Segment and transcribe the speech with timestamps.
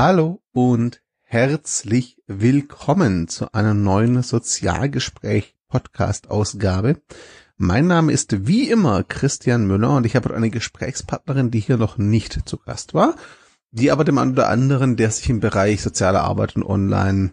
[0.00, 7.02] Hallo und herzlich willkommen zu einer neuen Sozialgespräch-Podcast-Ausgabe.
[7.56, 11.98] Mein Name ist wie immer Christian Müller und ich habe eine Gesprächspartnerin, die hier noch
[11.98, 13.16] nicht zu Gast war,
[13.72, 17.32] die aber dem einen oder anderen, der sich im Bereich soziale Arbeit und Online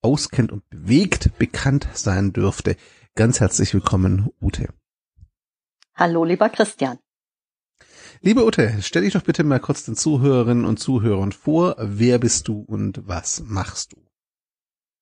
[0.00, 2.76] auskennt und bewegt, bekannt sein dürfte.
[3.14, 4.70] Ganz herzlich willkommen, Ute.
[5.94, 6.98] Hallo, lieber Christian.
[8.22, 11.76] Liebe Ute, stell dich doch bitte mal kurz den Zuhörerinnen und Zuhörern vor.
[11.78, 13.96] Wer bist du und was machst du?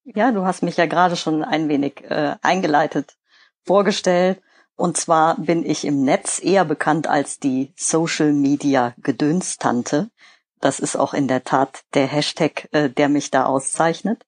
[0.05, 3.16] Ja, du hast mich ja gerade schon ein wenig äh, eingeleitet
[3.65, 4.42] vorgestellt.
[4.77, 10.11] Und zwar bin ich im Netz eher bekannt als die Social Media Gedönstante.
[10.61, 14.27] Das ist auch in der Tat der Hashtag, äh, der mich da auszeichnet.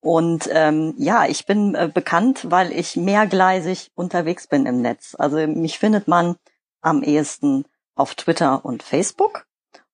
[0.00, 5.14] Und ähm, ja, ich bin äh, bekannt, weil ich mehrgleisig unterwegs bin im Netz.
[5.16, 6.36] Also mich findet man
[6.80, 9.46] am ehesten auf Twitter und Facebook.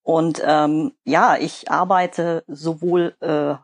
[0.02, 3.56] Und ähm, ja, ich arbeite sowohl äh,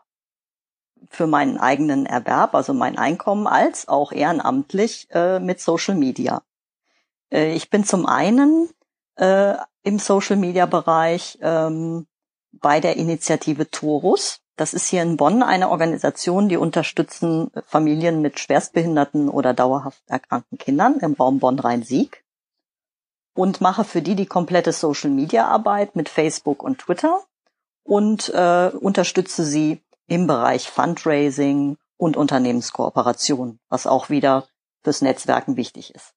[1.09, 6.43] für meinen eigenen Erwerb, also mein Einkommen, als auch ehrenamtlich äh, mit Social Media.
[7.31, 8.69] Äh, ich bin zum einen
[9.17, 12.07] äh, im Social Media Bereich ähm,
[12.53, 14.41] bei der Initiative Torus.
[14.57, 20.59] Das ist hier in Bonn eine Organisation, die unterstützen Familien mit schwerstbehinderten oder dauerhaft erkrankten
[20.59, 22.24] Kindern im Raum Bonn-Rhein-Sieg
[23.35, 27.23] und mache für die die komplette Social-Media-Arbeit mit Facebook und Twitter
[27.83, 34.47] und äh, unterstütze sie im Bereich Fundraising und Unternehmenskooperation, was auch wieder
[34.83, 36.15] fürs Netzwerken wichtig ist.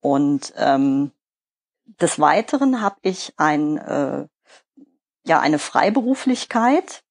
[0.00, 1.12] Und ähm,
[2.00, 4.26] des Weiteren habe ich ein, äh,
[5.26, 7.02] ja, eine Freiberuflichkeit,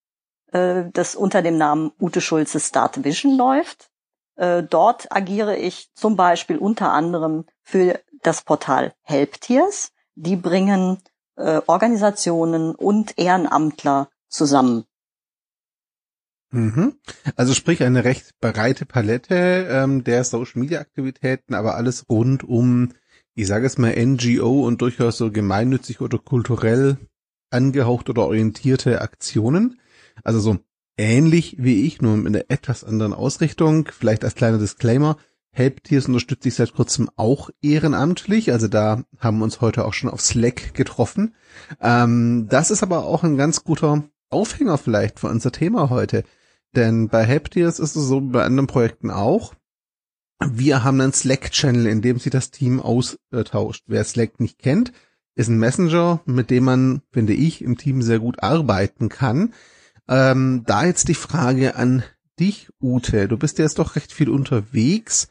[0.52, 3.90] äh, das unter dem Namen Ute Schulze Start Vision läuft.
[4.36, 9.92] Äh, dort agiere ich zum Beispiel unter anderem für das Portal Helptiers.
[10.16, 11.00] Die bringen
[11.36, 14.86] äh, Organisationen und Ehrenamtler zusammen.
[16.52, 16.96] Mhm.
[17.36, 22.94] Also sprich eine recht breite Palette ähm, der Social Media Aktivitäten, aber alles rund um,
[23.34, 26.98] ich sage es mal, NGO und durchaus so gemeinnützig oder kulturell
[27.50, 29.80] angehaucht oder orientierte Aktionen.
[30.24, 30.60] Also so
[30.96, 33.88] ähnlich wie ich, nur in einer etwas anderen Ausrichtung.
[33.92, 35.18] Vielleicht als kleiner Disclaimer.
[35.54, 38.52] Helptiers unterstütze ich seit kurzem auch ehrenamtlich.
[38.52, 41.36] Also da haben wir uns heute auch schon auf Slack getroffen.
[41.80, 46.24] Ähm, das ist aber auch ein ganz guter Aufhänger vielleicht für unser Thema heute.
[46.76, 49.54] Denn bei Helptiers ist es so bei anderen Projekten auch.
[50.44, 53.84] Wir haben einen Slack-Channel, in dem sich das Team austauscht.
[53.86, 54.92] Wer Slack nicht kennt,
[55.36, 59.54] ist ein Messenger, mit dem man, finde ich, im Team sehr gut arbeiten kann.
[60.08, 62.04] Ähm, da jetzt die Frage an
[62.40, 63.28] dich, Ute.
[63.28, 65.28] Du bist jetzt doch recht viel unterwegs.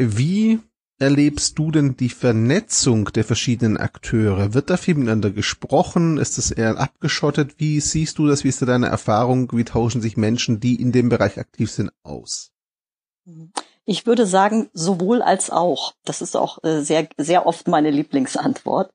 [0.00, 0.60] Wie
[1.00, 4.54] erlebst du denn die Vernetzung der verschiedenen Akteure?
[4.54, 6.18] Wird da viel miteinander gesprochen?
[6.18, 7.56] Ist das eher abgeschottet?
[7.58, 8.44] Wie siehst du das?
[8.44, 9.50] Wie ist da deine Erfahrung?
[9.52, 12.52] Wie tauschen sich Menschen, die in dem Bereich aktiv sind, aus?
[13.84, 15.94] Ich würde sagen, sowohl als auch.
[16.04, 18.92] Das ist auch äh, sehr, sehr oft meine Lieblingsantwort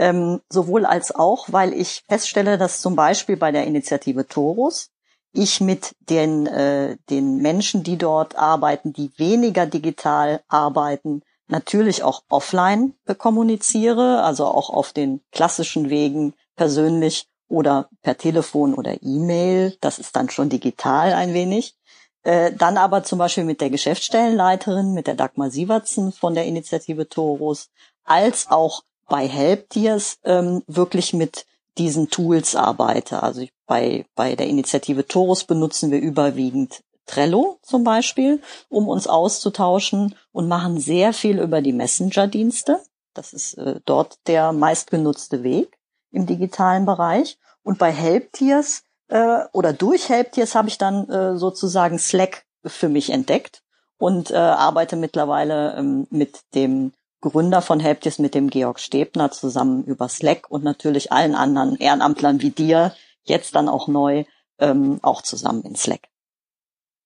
[0.00, 4.90] ähm, sowohl als auch, weil ich feststelle, dass zum Beispiel bei der Initiative Torus
[5.32, 12.22] ich mit den, äh, den Menschen, die dort arbeiten, die weniger digital arbeiten, natürlich auch
[12.28, 19.76] offline kommuniziere, also auch auf den klassischen Wegen persönlich oder per Telefon oder E-Mail.
[19.80, 21.74] Das ist dann schon digital ein wenig.
[22.22, 27.08] Äh, dann aber zum Beispiel mit der Geschäftsstellenleiterin, mit der Dagmar Sievertsen von der Initiative
[27.08, 27.70] Torus,
[28.04, 31.46] als auch bei Helptiers ähm, wirklich mit
[31.78, 33.22] diesen Tools arbeite.
[33.22, 39.06] Also ich, bei, bei der Initiative Torus benutzen wir überwiegend Trello zum Beispiel, um uns
[39.06, 42.80] auszutauschen und machen sehr viel über die Messenger-Dienste.
[43.14, 45.78] Das ist äh, dort der meistgenutzte Weg
[46.10, 47.38] im digitalen Bereich.
[47.62, 53.10] Und bei Helptiers äh, oder durch Helptiers habe ich dann äh, sozusagen Slack für mich
[53.10, 53.62] entdeckt
[53.98, 59.84] und äh, arbeite mittlerweile ähm, mit dem Gründer von Helptis mit dem Georg Stebner zusammen
[59.84, 62.94] über Slack und natürlich allen anderen Ehrenamtlern wie dir,
[63.24, 64.24] jetzt dann auch neu,
[64.58, 66.08] ähm, auch zusammen in Slack.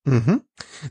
[0.05, 0.43] Mhm.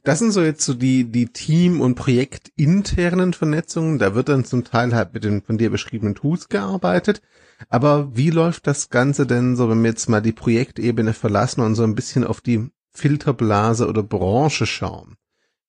[0.04, 4.00] Das sind so jetzt so die, die Team- und projektinternen Vernetzungen.
[4.00, 7.22] Da wird dann zum Teil halt mit den von dir beschriebenen Tools gearbeitet.
[7.70, 11.76] Aber wie läuft das Ganze denn so, wenn wir jetzt mal die Projektebene verlassen und
[11.76, 15.16] so ein bisschen auf die Filterblase oder Branche schauen?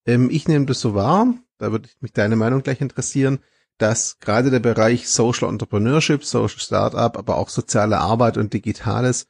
[0.07, 3.41] Ähm, ich nehme das so wahr, da würde mich deine Meinung gleich interessieren,
[3.79, 9.27] dass gerade der Bereich Social Entrepreneurship, Social Startup, aber auch soziale Arbeit und Digitales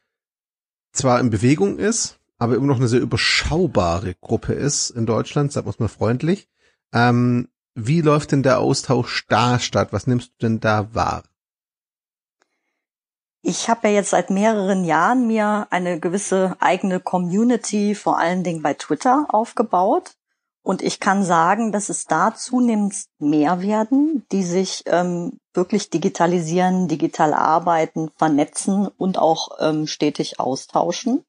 [0.95, 5.71] zwar in Bewegung ist, aber immer noch eine sehr überschaubare Gruppe ist in Deutschland, wir
[5.71, 6.49] es mal freundlich.
[6.93, 9.89] Ähm, wie läuft denn der Austausch da statt?
[9.93, 11.25] Was nimmst du denn da wahr?
[13.43, 18.63] Ich habe ja jetzt seit mehreren Jahren mir eine gewisse eigene Community, vor allen Dingen
[18.63, 20.15] bei Twitter, aufgebaut.
[20.63, 26.89] Und ich kann sagen, dass es da zunehmend mehr werden, die sich ähm, wirklich digitalisieren,
[26.89, 31.25] digital arbeiten, vernetzen und auch ähm, stetig austauschen.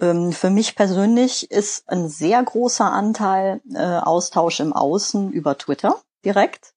[0.00, 5.96] Ähm, für mich persönlich ist ein sehr großer Anteil äh, Austausch im Außen über Twitter
[6.24, 6.74] direkt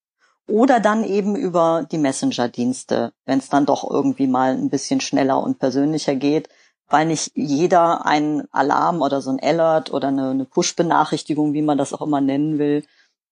[0.47, 5.41] oder dann eben über die Messenger-Dienste, wenn es dann doch irgendwie mal ein bisschen schneller
[5.41, 6.49] und persönlicher geht,
[6.87, 11.79] weil nicht jeder einen Alarm oder so ein Alert oder eine, eine Push-Benachrichtigung, wie man
[11.79, 12.85] das auch immer nennen will,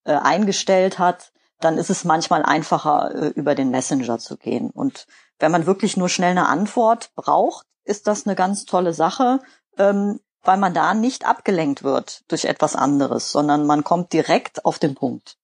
[0.06, 1.32] äh, eingestellt hat,
[1.64, 4.70] dann ist es manchmal einfacher, äh, über den Messenger zu gehen.
[4.70, 5.08] Und
[5.40, 9.40] wenn man wirklich nur schnell eine Antwort braucht, ist das eine ganz tolle Sache,
[9.78, 14.80] ähm, weil man da nicht abgelenkt wird durch etwas anderes, sondern man kommt direkt auf
[14.80, 15.38] den Punkt.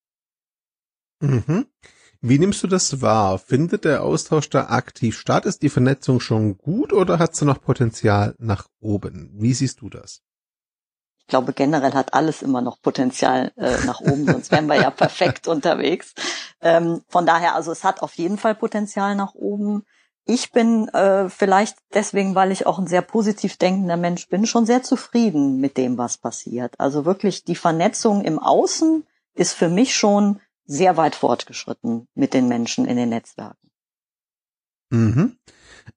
[1.22, 1.68] Mhm.
[2.22, 3.40] Wie nimmst du das wahr?
[3.40, 5.46] Findet der Austausch da aktiv statt?
[5.46, 9.32] Ist die Vernetzung schon gut oder hat sie noch Potenzial nach oben?
[9.34, 10.22] Wie siehst du das?
[11.30, 14.90] Ich glaube, generell hat alles immer noch Potenzial äh, nach oben, sonst wären wir ja
[15.06, 16.16] perfekt unterwegs.
[16.60, 19.86] Ähm, von daher, also es hat auf jeden Fall Potenzial nach oben.
[20.26, 24.66] Ich bin äh, vielleicht deswegen, weil ich auch ein sehr positiv denkender Mensch bin, schon
[24.66, 26.74] sehr zufrieden mit dem, was passiert.
[26.80, 29.06] Also wirklich die Vernetzung im Außen
[29.36, 33.70] ist für mich schon sehr weit fortgeschritten mit den Menschen in den Netzwerken.
[34.90, 35.38] Mhm.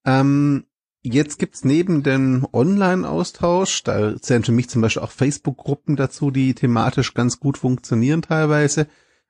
[0.05, 0.67] Ähm,
[1.02, 6.54] jetzt gibt's neben dem Online-Austausch, da zählen für mich zum Beispiel auch Facebook-Gruppen dazu, die
[6.54, 8.87] thematisch ganz gut funktionieren teilweise,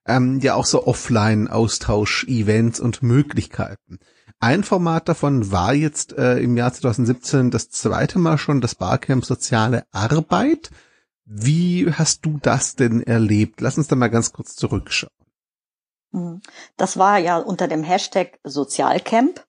[0.07, 3.99] ähm, ja auch so Offline-Austausch-Events und Möglichkeiten.
[4.41, 9.25] Ein Format davon war jetzt äh, im Jahr 2017 das zweite Mal schon das Barcamp
[9.25, 10.71] Soziale Arbeit.
[11.25, 13.61] Wie hast du das denn erlebt?
[13.61, 15.13] Lass uns da mal ganz kurz zurückschauen.
[16.11, 16.43] Mhm.
[16.77, 19.47] Das war ja unter dem Hashtag Sozialcamp.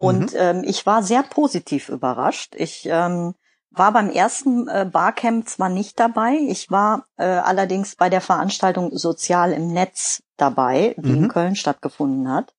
[0.00, 0.38] Und mhm.
[0.38, 2.54] ähm, ich war sehr positiv überrascht.
[2.56, 3.34] Ich ähm,
[3.70, 8.96] war beim ersten äh, Barcamp zwar nicht dabei, ich war äh, allerdings bei der Veranstaltung
[8.96, 11.24] Sozial im Netz dabei, die mhm.
[11.24, 12.54] in Köln stattgefunden hat.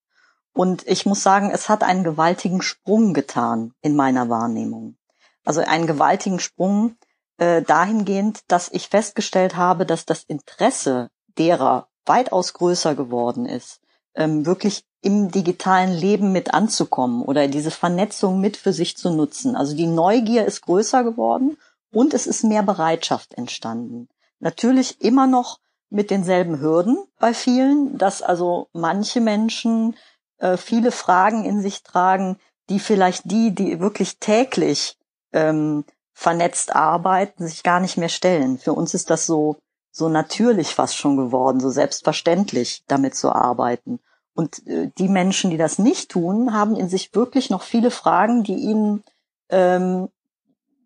[0.54, 4.96] Und ich muss sagen, es hat einen gewaltigen Sprung getan in meiner Wahrnehmung.
[5.44, 6.96] Also einen gewaltigen Sprung
[7.38, 13.81] äh, dahingehend, dass ich festgestellt habe, dass das Interesse derer, weitaus größer geworden ist,
[14.14, 19.56] ähm, wirklich im digitalen Leben mit anzukommen oder diese Vernetzung mit für sich zu nutzen.
[19.56, 21.56] Also die Neugier ist größer geworden
[21.92, 24.08] und es ist mehr Bereitschaft entstanden.
[24.38, 25.58] Natürlich immer noch
[25.90, 29.96] mit denselben Hürden bei vielen, dass also manche Menschen
[30.38, 32.38] äh, viele Fragen in sich tragen,
[32.70, 34.96] die vielleicht die, die wirklich täglich
[35.32, 38.58] ähm, vernetzt arbeiten, sich gar nicht mehr stellen.
[38.58, 39.56] Für uns ist das so
[39.92, 44.00] so natürlich fast schon geworden, so selbstverständlich damit zu arbeiten.
[44.34, 48.42] Und äh, die Menschen, die das nicht tun, haben in sich wirklich noch viele Fragen,
[48.42, 49.04] die ihnen
[49.50, 50.08] ähm,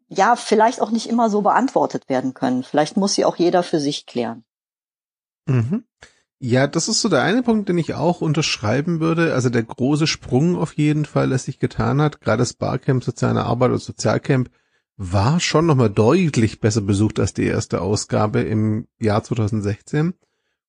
[0.08, 2.64] ja vielleicht auch nicht immer so beantwortet werden können.
[2.64, 4.44] Vielleicht muss sie auch jeder für sich klären.
[5.46, 5.84] Mhm.
[6.38, 9.32] Ja, das ist so der eine Punkt, den ich auch unterschreiben würde.
[9.32, 13.44] Also der große Sprung auf jeden Fall, der sich getan hat, gerade das Barcamp Soziale
[13.44, 14.50] Arbeit oder Sozialcamp,
[14.96, 20.14] war schon nochmal deutlich besser besucht als die erste Ausgabe im Jahr 2016.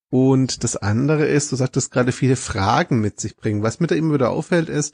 [0.10, 3.64] Und das andere ist, du sagtest gerade viele Fragen mit sich bringen.
[3.64, 4.94] Was mir da immer wieder auffällt ist,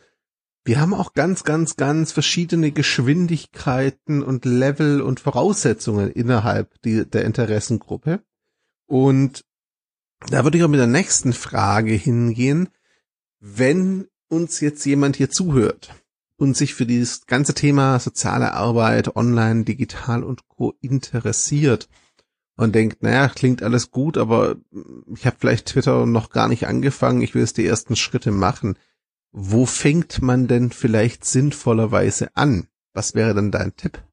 [0.65, 7.25] wir haben auch ganz, ganz, ganz verschiedene Geschwindigkeiten und Level und Voraussetzungen innerhalb die, der
[7.25, 8.23] Interessengruppe.
[8.85, 9.43] Und
[10.27, 12.69] da würde ich auch mit der nächsten Frage hingehen.
[13.39, 15.93] Wenn uns jetzt jemand hier zuhört
[16.37, 21.89] und sich für dieses ganze Thema soziale Arbeit, online, digital und co interessiert
[22.55, 24.55] und denkt, naja, klingt alles gut, aber
[25.15, 28.77] ich habe vielleicht Twitter noch gar nicht angefangen, ich will jetzt die ersten Schritte machen.
[29.31, 32.67] Wo fängt man denn vielleicht sinnvollerweise an?
[32.93, 34.03] Was wäre denn dein Tipp?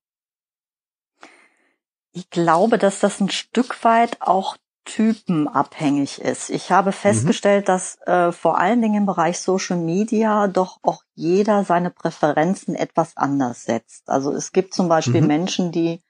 [2.12, 6.50] Ich glaube, dass das ein Stück weit auch typenabhängig ist.
[6.50, 7.66] Ich habe festgestellt, mhm.
[7.66, 13.16] dass äh, vor allen Dingen im Bereich Social Media doch auch jeder seine Präferenzen etwas
[13.16, 14.08] anders setzt.
[14.08, 15.26] Also es gibt zum Beispiel mhm.
[15.26, 16.00] Menschen, die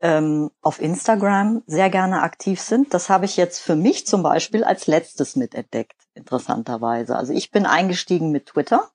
[0.00, 2.92] ähm, auf Instagram sehr gerne aktiv sind.
[2.94, 7.16] Das habe ich jetzt für mich zum Beispiel als letztes mitentdeckt, interessanterweise.
[7.16, 8.90] Also ich bin eingestiegen mit Twitter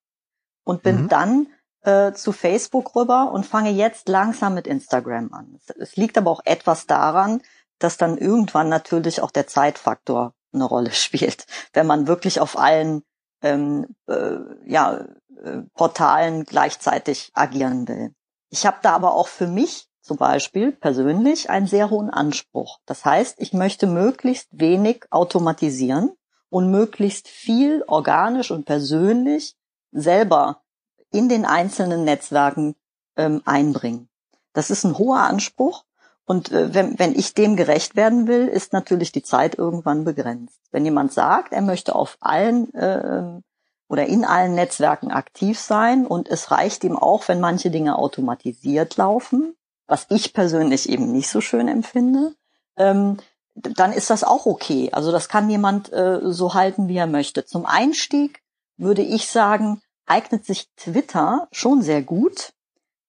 [0.63, 1.09] und bin mhm.
[1.09, 1.47] dann
[1.81, 5.55] äh, zu Facebook rüber und fange jetzt langsam mit Instagram an.
[5.57, 7.41] Es, es liegt aber auch etwas daran,
[7.79, 13.03] dass dann irgendwann natürlich auch der Zeitfaktor eine Rolle spielt, wenn man wirklich auf allen
[13.41, 15.05] ähm, äh, ja,
[15.43, 18.13] äh, Portalen gleichzeitig agieren will.
[18.49, 22.79] Ich habe da aber auch für mich zum Beispiel persönlich einen sehr hohen Anspruch.
[22.85, 26.13] Das heißt, ich möchte möglichst wenig automatisieren
[26.49, 29.55] und möglichst viel organisch und persönlich
[29.91, 30.63] selber
[31.11, 32.75] in den einzelnen Netzwerken
[33.17, 34.09] ähm, einbringen.
[34.53, 35.83] Das ist ein hoher Anspruch.
[36.27, 40.59] Und äh, wenn, wenn ich dem gerecht werden will, ist natürlich die Zeit irgendwann begrenzt.
[40.71, 43.41] Wenn jemand sagt, er möchte auf allen äh,
[43.87, 48.97] oder in allen Netzwerken aktiv sein und es reicht ihm auch, wenn manche Dinge automatisiert
[48.97, 49.55] laufen,
[49.87, 52.35] was ich persönlich eben nicht so schön empfinde,
[52.75, 53.17] ähm,
[53.55, 54.89] dann ist das auch okay.
[54.91, 57.45] Also das kann jemand äh, so halten, wie er möchte.
[57.45, 58.43] Zum Einstieg
[58.75, 62.51] würde ich sagen, eignet sich Twitter schon sehr gut,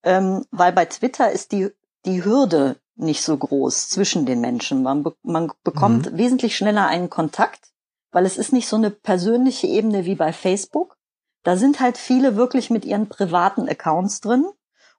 [0.04, 1.70] ähm, weil bei Twitter ist die,
[2.06, 4.82] die Hürde nicht so groß zwischen den Menschen.
[4.82, 6.18] Man, be man bekommt mhm.
[6.18, 7.72] wesentlich schneller einen Kontakt,
[8.10, 10.96] weil es ist nicht so eine persönliche Ebene wie bei Facebook.
[11.44, 14.46] Da sind halt viele wirklich mit ihren privaten Accounts drin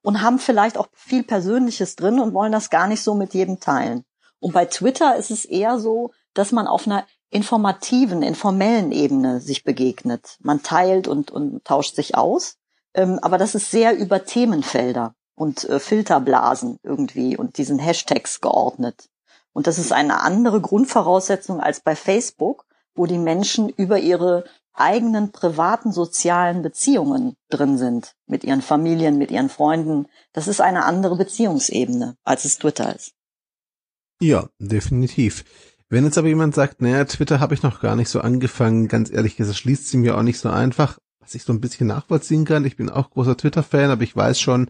[0.01, 3.60] und haben vielleicht auch viel Persönliches drin und wollen das gar nicht so mit jedem
[3.60, 4.06] teilen.
[4.39, 9.63] Und bei Twitter ist es eher so, dass man auf einer informativen, informellen Ebene sich
[9.63, 10.38] begegnet.
[10.39, 12.56] Man teilt und, und tauscht sich aus.
[12.94, 19.10] Ähm, aber das ist sehr über Themenfelder und äh, Filterblasen irgendwie und diesen Hashtags geordnet.
[19.53, 24.43] Und das ist eine andere Grundvoraussetzung als bei Facebook, wo die Menschen über ihre
[24.74, 30.08] eigenen privaten sozialen Beziehungen drin sind, mit ihren Familien, mit ihren Freunden.
[30.34, 33.13] Das ist eine andere Beziehungsebene, als es Twitter ist.
[34.19, 35.46] Ja, definitiv.
[35.88, 39.10] Wenn jetzt aber jemand sagt, naja, Twitter habe ich noch gar nicht so angefangen, ganz
[39.10, 42.43] ehrlich, das schließt sich mir auch nicht so einfach, was ich so ein bisschen nachvollziehen
[42.43, 42.65] kann.
[42.65, 44.69] Ich bin auch großer Twitter-Fan, aber ich weiß schon,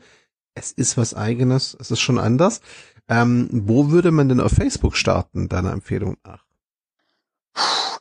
[0.59, 2.61] es ist was eigenes, es ist schon anders.
[3.07, 6.45] Ähm, wo würde man denn auf Facebook starten, deiner Empfehlung nach?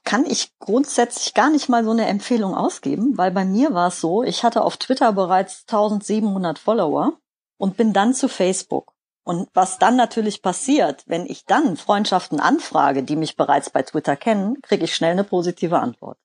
[0.05, 4.00] Kann ich grundsätzlich gar nicht mal so eine Empfehlung ausgeben, weil bei mir war es
[4.00, 7.15] so, ich hatte auf Twitter bereits 1700 Follower
[7.57, 8.93] und bin dann zu Facebook.
[9.25, 14.17] Und was dann natürlich passiert, wenn ich dann Freundschaften anfrage, die mich bereits bei Twitter
[14.17, 16.19] kennen, kriege ich schnell eine positive Antwort.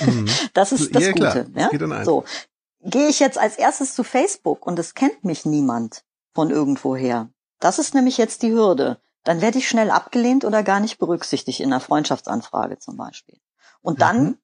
[0.00, 0.28] Mhm.
[0.54, 1.44] Das ist das ja, Gute.
[1.52, 1.70] Klar.
[1.70, 2.04] Das ja?
[2.04, 2.24] So.
[2.80, 6.04] Gehe ich jetzt als erstes zu Facebook und es kennt mich niemand
[6.34, 7.28] von irgendwoher.
[7.58, 9.00] Das ist nämlich jetzt die Hürde.
[9.24, 13.40] Dann werde ich schnell abgelehnt oder gar nicht berücksichtigt in einer Freundschaftsanfrage zum Beispiel.
[13.80, 14.38] Und dann mhm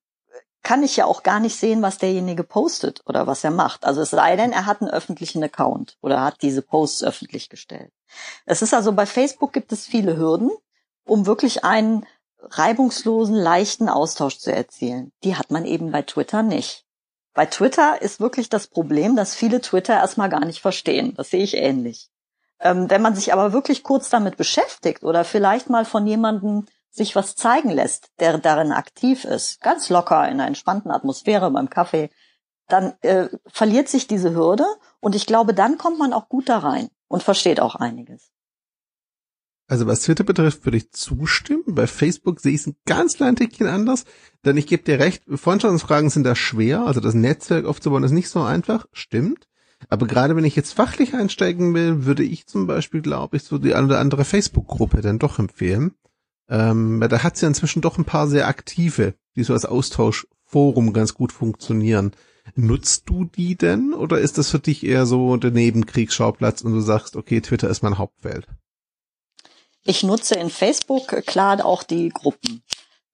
[0.65, 3.85] kann ich ja auch gar nicht sehen, was derjenige postet oder was er macht.
[3.85, 7.93] Also es sei denn, er hat einen öffentlichen Account oder hat diese Posts öffentlich gestellt.
[8.47, 10.51] Es ist also bei Facebook gibt es viele Hürden,
[11.05, 12.07] um wirklich einen
[12.41, 15.13] reibungslosen, leichten Austausch zu erzielen.
[15.23, 16.84] Die hat man eben bei Twitter nicht.
[17.35, 21.15] Bei Twitter ist wirklich das Problem, dass viele Twitter erstmal gar nicht verstehen.
[21.17, 22.09] Das sehe ich ähnlich.
[22.61, 27.17] Ähm, wenn man sich aber wirklich kurz damit beschäftigt oder vielleicht mal von jemandem sich
[27.17, 32.09] was zeigen lässt, der darin aktiv ist, ganz locker in einer entspannten Atmosphäre beim Kaffee,
[32.69, 34.65] dann äh, verliert sich diese Hürde
[35.01, 38.31] und ich glaube, dann kommt man auch gut da rein und versteht auch einiges.
[39.67, 41.65] Also was Twitter betrifft, würde ich zustimmen.
[41.69, 44.05] Bei Facebook sehe ich es ein ganz klein Tickchen anders,
[44.45, 48.29] denn ich gebe dir recht, Freundschaftsfragen sind da schwer, also das Netzwerk aufzubauen ist nicht
[48.29, 49.49] so einfach, stimmt.
[49.89, 53.59] Aber gerade wenn ich jetzt fachlich einsteigen will, würde ich zum Beispiel, glaube ich, so
[53.59, 55.93] die eine oder andere Facebook-Gruppe dann doch empfehlen.
[56.49, 60.93] Ähm, da hat sie ja inzwischen doch ein paar sehr aktive, die so als Austauschforum
[60.93, 62.13] ganz gut funktionieren.
[62.55, 66.81] Nutzt du die denn oder ist das für dich eher so der Nebenkriegsschauplatz und du
[66.81, 68.47] sagst, okay, Twitter ist mein Hauptfeld?
[69.85, 72.63] Ich nutze in Facebook klar auch die Gruppen.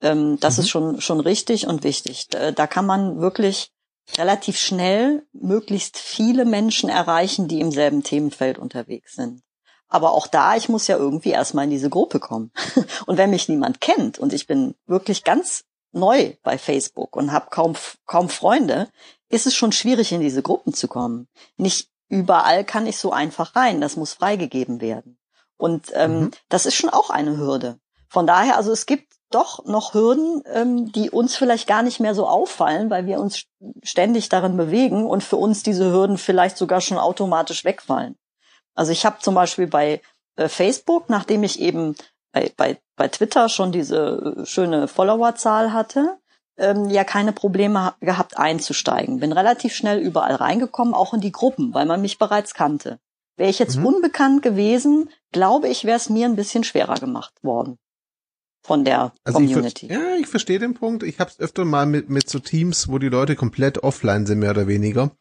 [0.01, 0.61] Ähm, das mhm.
[0.63, 2.29] ist schon, schon richtig und wichtig.
[2.29, 3.73] Da, da kann man wirklich
[4.17, 9.43] relativ schnell möglichst viele Menschen erreichen, die im selben Themenfeld unterwegs sind.
[9.89, 12.53] Aber auch da, ich muss ja irgendwie erstmal in diese Gruppe kommen.
[13.07, 17.49] Und wenn mich niemand kennt und ich bin wirklich ganz neu bei Facebook und habe
[17.51, 17.75] kaum,
[18.07, 18.89] kaum Freunde,
[19.29, 21.27] ist es schon schwierig, in diese Gruppen zu kommen.
[21.57, 23.81] Nicht überall kann ich so einfach rein.
[23.81, 25.19] Das muss freigegeben werden.
[25.61, 26.31] Und ähm, mhm.
[26.49, 27.79] das ist schon auch eine Hürde.
[28.09, 32.15] Von daher, also es gibt doch noch Hürden, ähm, die uns vielleicht gar nicht mehr
[32.15, 33.45] so auffallen, weil wir uns
[33.83, 38.17] ständig darin bewegen und für uns diese Hürden vielleicht sogar schon automatisch wegfallen.
[38.75, 40.01] Also ich habe zum Beispiel bei
[40.37, 41.95] äh, Facebook, nachdem ich eben
[42.33, 46.19] bei, bei, bei Twitter schon diese äh, schöne Followerzahl hatte,
[46.57, 49.21] ähm, ja keine Probleme gehabt einzusteigen.
[49.21, 52.99] Bin relativ schnell überall reingekommen, auch in die Gruppen, weil man mich bereits kannte.
[53.41, 53.87] Wäre ich jetzt mhm.
[53.87, 57.79] unbekannt gewesen, glaube ich, wäre es mir ein bisschen schwerer gemacht worden
[58.63, 59.87] von der also Community.
[59.87, 61.05] Ich ja, ich verstehe den Punkt.
[61.05, 64.41] Ich habe es öfter mal mit, mit so Teams, wo die Leute komplett offline sind,
[64.41, 65.13] mehr oder weniger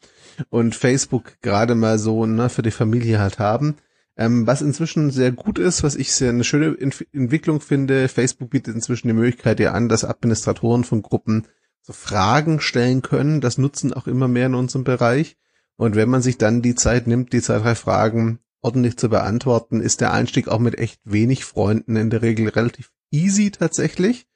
[0.49, 3.77] und Facebook gerade mal so ne, für die Familie halt haben.
[4.17, 8.49] Ähm, was inzwischen sehr gut ist, was ich sehr eine schöne Ent Entwicklung finde, Facebook
[8.49, 11.47] bietet inzwischen die Möglichkeit ja an, dass Administratoren von Gruppen
[11.83, 13.39] so Fragen stellen können.
[13.39, 15.37] Das nutzen auch immer mehr in unserem Bereich.
[15.79, 19.79] Und wenn man sich dann die Zeit nimmt, die zwei, drei Fragen ordentlich zu beantworten,
[19.79, 24.27] ist der Einstieg auch mit echt wenig Freunden in der Regel relativ easy tatsächlich.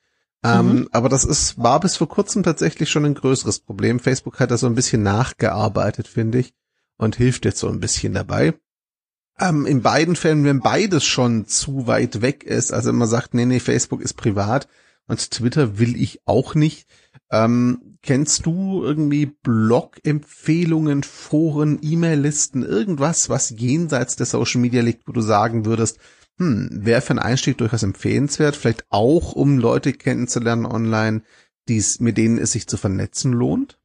[0.41, 0.89] Ähm, mhm.
[0.93, 3.99] Aber das ist, war bis vor kurzem tatsächlich schon ein größeres Problem.
[3.99, 6.53] Facebook hat da so ein bisschen nachgearbeitet, finde ich,
[6.95, 8.53] und hilft jetzt so ein bisschen dabei.
[9.37, 13.45] Ähm, in beiden Fällen, wenn beides schon zu weit weg ist, also man sagt, nee,
[13.45, 14.69] nee, Facebook ist privat
[15.07, 16.87] und Twitter will ich auch nicht.
[17.29, 25.13] Ähm, kennst du irgendwie Blog-Empfehlungen, Foren, E-Mail-Listen, irgendwas, was jenseits der Social Media liegt, wo
[25.13, 25.97] du sagen würdest,
[26.37, 31.21] hm, wäre für einen Einstieg durchaus empfehlenswert, vielleicht auch, um Leute kennenzulernen online,
[31.69, 33.79] die's, mit denen es sich zu vernetzen lohnt?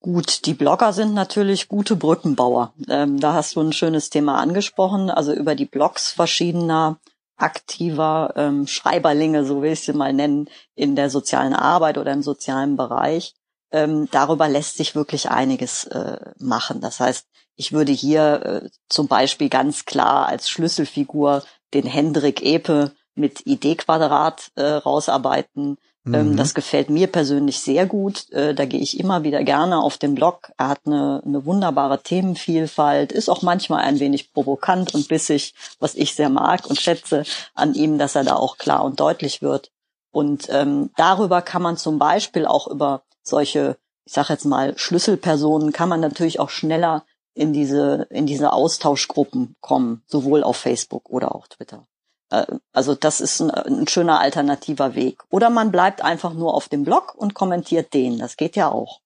[0.00, 2.72] Gut, die Blogger sind natürlich gute Brückenbauer.
[2.88, 5.10] Ähm, da hast du ein schönes Thema angesprochen.
[5.10, 7.00] Also über die Blogs verschiedener
[7.38, 12.22] aktiver ähm, Schreiberlinge, so will ich sie mal nennen, in der sozialen Arbeit oder im
[12.22, 13.34] sozialen Bereich.
[13.70, 16.80] Ähm, darüber lässt sich wirklich einiges äh, machen.
[16.80, 17.26] Das heißt,
[17.56, 21.42] ich würde hier äh, zum Beispiel ganz klar als Schlüsselfigur
[21.74, 25.76] den Hendrik Epe mit ID-Quadrat äh, rausarbeiten.
[26.12, 26.36] Ähm, mhm.
[26.36, 28.30] Das gefällt mir persönlich sehr gut.
[28.32, 30.50] Äh, da gehe ich immer wieder gerne auf den Blog.
[30.56, 35.94] Er hat eine, eine wunderbare Themenvielfalt, ist auch manchmal ein wenig provokant und bissig, was
[35.94, 37.24] ich sehr mag und schätze
[37.54, 39.70] an ihm, dass er da auch klar und deutlich wird.
[40.10, 45.72] Und ähm, darüber kann man zum Beispiel auch über solche, ich sage jetzt mal, Schlüsselpersonen,
[45.72, 51.34] kann man natürlich auch schneller in diese, in diese Austauschgruppen kommen, sowohl auf Facebook oder
[51.34, 51.86] auch Twitter.
[52.30, 55.22] Äh, also das ist ein, ein, schöner alternativer Weg.
[55.30, 58.18] Oder man bleibt einfach nur auf dem Blog und kommentiert den.
[58.18, 59.00] Das geht ja auch.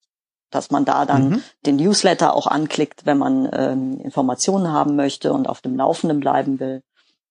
[0.50, 1.42] Dass man da dann mhm.
[1.64, 6.60] den Newsletter auch anklickt, wenn man ähm, Informationen haben möchte und auf dem Laufenden bleiben
[6.60, 6.82] will.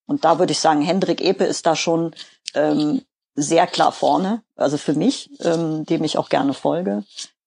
[0.08, 2.14] Und da würde ich sagen, Hendrik Epe ist da schon
[2.56, 3.02] ähm,
[3.36, 7.04] sehr klar vorne, also für mich, ähm, dem ich auch gerne folge.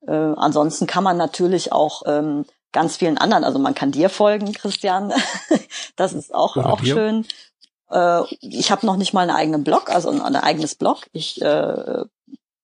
[0.06, 4.52] Äh, ansonsten kann man natürlich auch ähm, ganz vielen anderen, also man kann dir folgen,
[4.52, 5.12] Christian,
[5.96, 7.26] das ist auch, auch schön.
[7.90, 11.06] Äh, ich habe noch nicht mal einen eigenen Blog, also ein, ein eigenes Blog.
[11.12, 12.04] Ich äh,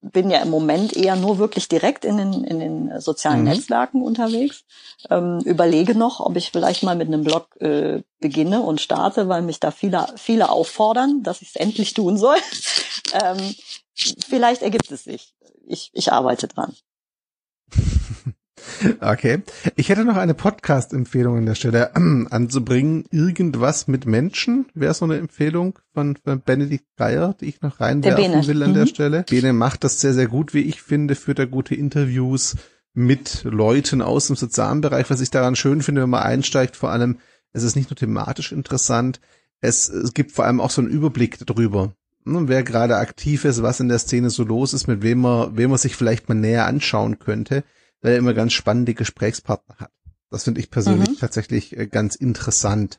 [0.03, 3.49] bin ja im Moment eher nur wirklich direkt in den, in den sozialen mhm.
[3.49, 4.65] Netzwerken unterwegs.
[5.11, 9.43] Ähm, überlege noch, ob ich vielleicht mal mit einem Blog äh, beginne und starte, weil
[9.43, 12.39] mich da viele, viele auffordern, dass ich es endlich tun soll.
[13.13, 13.55] ähm,
[13.95, 15.35] vielleicht ergibt es sich.
[15.67, 16.75] Ich, ich arbeite dran.
[19.01, 19.43] Okay.
[19.77, 23.05] Ich hätte noch eine Podcast-Empfehlung an der Stelle anzubringen.
[23.11, 28.47] Irgendwas mit Menschen wäre so eine Empfehlung von, von Benedikt Geier, die ich noch reinwerfen
[28.47, 28.75] will an mhm.
[28.75, 29.25] der Stelle.
[29.29, 32.57] Bene macht das sehr, sehr gut, wie ich finde, führt da gute Interviews
[32.95, 35.11] mit Leuten aus dem sozialen Bereich.
[35.11, 37.19] Was ich daran schön finde, wenn man einsteigt, vor allem,
[37.53, 39.21] es ist nicht nur thematisch interessant,
[39.61, 41.93] es, es gibt vor allem auch so einen Überblick darüber,
[42.25, 45.57] ne, wer gerade aktiv ist, was in der Szene so los ist, mit wem man,
[45.57, 47.63] wem man sich vielleicht mal näher anschauen könnte
[48.01, 49.93] weil er immer ganz spannende Gesprächspartner hat.
[50.31, 51.19] Das finde ich persönlich mhm.
[51.19, 52.99] tatsächlich äh, ganz interessant.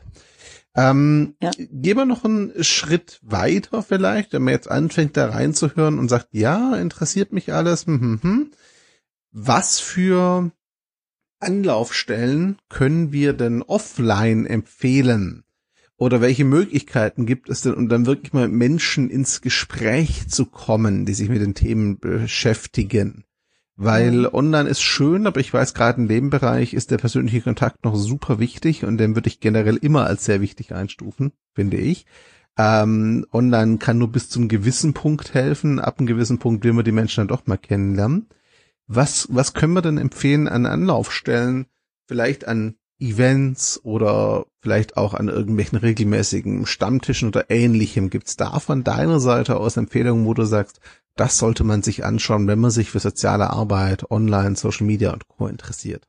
[0.75, 1.51] Ähm, ja.
[1.57, 6.29] Gehen wir noch einen Schritt weiter vielleicht, wenn man jetzt anfängt da reinzuhören und sagt,
[6.31, 7.85] ja, interessiert mich alles.
[7.85, 8.51] Hm, hm, hm.
[9.31, 10.51] Was für
[11.39, 15.43] Anlaufstellen können wir denn offline empfehlen?
[15.97, 21.05] Oder welche Möglichkeiten gibt es denn, um dann wirklich mal Menschen ins Gespräch zu kommen,
[21.05, 23.23] die sich mit den Themen beschäftigen?
[23.83, 24.29] Weil mhm.
[24.33, 27.95] online ist schön, aber ich weiß, gerade in dem Bereich ist der persönliche Kontakt noch
[27.95, 32.05] super wichtig und den würde ich generell immer als sehr wichtig einstufen, finde ich.
[32.59, 35.79] Ähm, online kann nur bis zum gewissen Punkt helfen.
[35.79, 38.27] Ab einem gewissen Punkt will man die Menschen dann doch mal kennenlernen.
[38.85, 41.65] Was, was können wir denn empfehlen an Anlaufstellen?
[42.05, 48.09] Vielleicht an Events oder vielleicht auch an irgendwelchen regelmäßigen Stammtischen oder ähnlichem.
[48.09, 50.79] Gibt es da von deiner Seite aus Empfehlungen, wo du sagst,
[51.15, 55.27] das sollte man sich anschauen, wenn man sich für soziale Arbeit, Online, Social Media und
[55.27, 55.47] Co.
[55.47, 56.07] interessiert.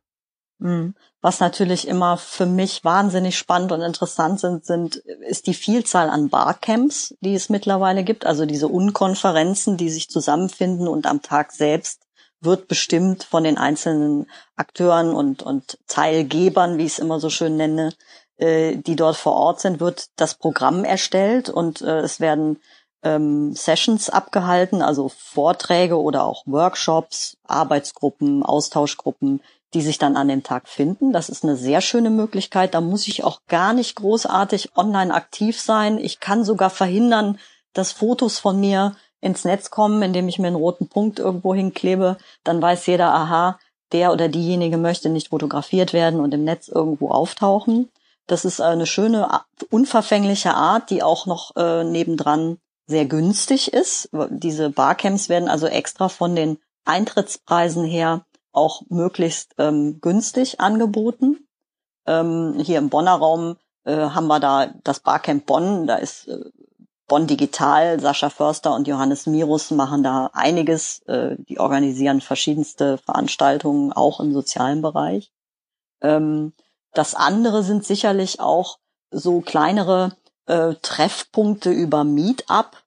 [0.61, 0.95] Hm.
[1.21, 4.97] Was natürlich immer für mich wahnsinnig spannend und interessant sind, sind,
[5.29, 8.27] ist die Vielzahl an Barcamps, die es mittlerweile gibt.
[8.27, 12.02] Also diese Unkonferenzen, die sich zusammenfinden und am Tag selbst
[12.43, 14.27] wird bestimmt von den einzelnen
[14.57, 17.93] Akteuren und, und Teilgebern, wie ich es immer so schön nenne,
[18.37, 22.59] äh, die dort vor Ort sind, wird das Programm erstellt und äh, es werden
[23.03, 29.41] ähm, Sessions abgehalten, also Vorträge oder auch Workshops, Arbeitsgruppen, Austauschgruppen,
[29.75, 31.13] die sich dann an dem Tag finden.
[31.13, 32.75] Das ist eine sehr schöne Möglichkeit.
[32.75, 35.99] Da muss ich auch gar nicht großartig online aktiv sein.
[35.99, 37.39] Ich kann sogar verhindern,
[37.73, 42.19] dass Fotos von mir ins Netz kommen, indem ich mir einen roten Punkt irgendwo hinklebe.
[42.45, 43.59] Dann weiß jeder, aha,
[43.93, 47.89] der oder diejenige möchte nicht fotografiert werden und im Netz irgendwo auftauchen.
[48.27, 49.29] Das ist eine schöne,
[49.71, 54.11] unverfängliche Art, die auch noch äh, nebendran sehr günstig ist.
[54.31, 61.47] Diese Barcamps werden also extra von den Eintrittspreisen her auch möglichst ähm, günstig angeboten.
[62.07, 66.39] Ähm, hier im Bonner Raum äh, haben wir da das Barcamp Bonn, da ist äh,
[67.09, 71.01] Bonn Digital, Sascha Förster und Johannes Mirus machen da einiges.
[71.07, 75.31] Äh, die organisieren verschiedenste Veranstaltungen, auch im sozialen Bereich.
[76.01, 76.53] Ähm,
[76.95, 78.79] das andere sind sicherlich auch
[79.11, 82.83] so kleinere äh, Treffpunkte über Meetup.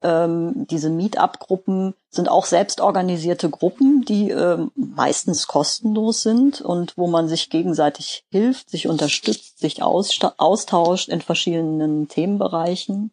[0.00, 7.28] Ähm, diese Meetup-Gruppen sind auch selbstorganisierte Gruppen, die ähm, meistens kostenlos sind und wo man
[7.28, 13.10] sich gegenseitig hilft, sich unterstützt, sich austauscht in verschiedenen Themenbereichen.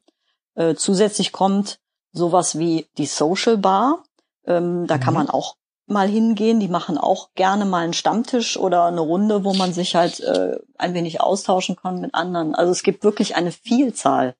[0.55, 1.79] Äh, zusätzlich kommt
[2.11, 4.03] sowas wie die Social Bar.
[4.45, 4.99] Ähm, da mhm.
[4.99, 5.55] kann man auch
[5.87, 6.59] mal hingehen.
[6.59, 10.57] Die machen auch gerne mal einen Stammtisch oder eine Runde, wo man sich halt äh,
[10.77, 12.55] ein wenig austauschen kann mit anderen.
[12.55, 14.35] Also es gibt wirklich eine Vielzahl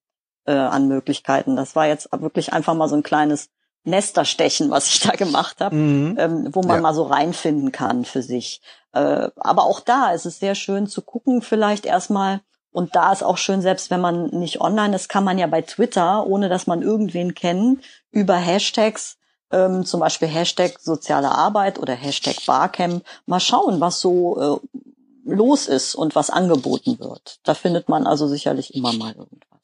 [0.45, 1.56] äh, an Möglichkeiten.
[1.56, 3.49] Das war jetzt wirklich einfach mal so ein kleines
[3.84, 6.15] Nesterstechen, was ich da gemacht habe, mhm.
[6.19, 6.82] ähm, wo man ja.
[6.82, 8.62] mal so reinfinden kann für sich.
[8.93, 12.41] Äh, aber auch da ist es sehr schön zu gucken, vielleicht erstmal,
[12.75, 15.61] und da ist auch schön, selbst wenn man nicht online ist, kann man ja bei
[15.61, 19.17] Twitter, ohne dass man irgendwen kennt, über Hashtags
[19.49, 24.79] ähm, zum Beispiel Hashtag soziale Arbeit oder Hashtag Barcamp, mal schauen, was so äh,
[25.23, 27.39] los ist und was angeboten wird.
[27.43, 29.55] Da findet man also sicherlich immer mal irgendwas.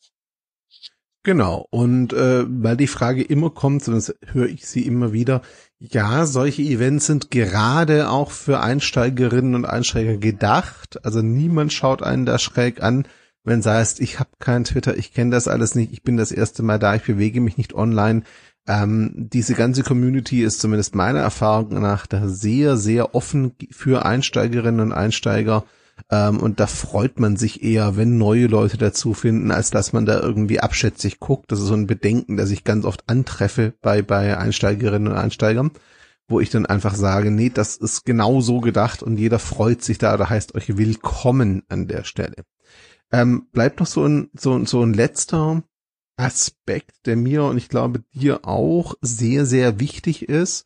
[1.24, 5.44] Genau, und äh, weil die Frage immer kommt, das höre ich sie immer wieder,
[5.78, 11.04] ja, solche Events sind gerade auch für Einsteigerinnen und Einsteiger gedacht.
[11.06, 13.08] Also niemand schaut einen da schräg an,
[13.44, 16.64] wenn heißt, ich habe kein Twitter, ich kenne das alles nicht, ich bin das erste
[16.64, 18.24] Mal da, ich bewege mich nicht online.
[18.68, 24.82] Ähm, diese ganze Community ist zumindest meiner Erfahrung nach da sehr, sehr offen für Einsteigerinnen
[24.82, 25.66] und Einsteiger.
[26.10, 30.06] Ähm, und da freut man sich eher, wenn neue Leute dazu finden, als dass man
[30.06, 31.52] da irgendwie abschätzig guckt.
[31.52, 35.72] Das ist so ein Bedenken, das ich ganz oft antreffe bei, bei Einsteigerinnen und Einsteigern,
[36.28, 39.98] wo ich dann einfach sage, nee, das ist genau so gedacht und jeder freut sich
[39.98, 42.44] da oder heißt euch willkommen an der Stelle.
[43.12, 45.64] Ähm, bleibt noch so ein, so, so ein letzter
[46.18, 50.66] Aspekt, der mir und ich glaube dir auch sehr, sehr wichtig ist.